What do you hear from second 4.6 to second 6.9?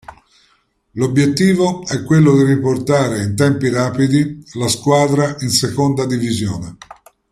squadra in seconda divisione.